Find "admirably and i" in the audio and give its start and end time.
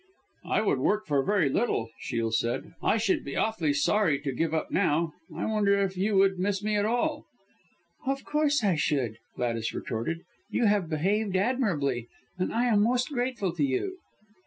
11.35-12.65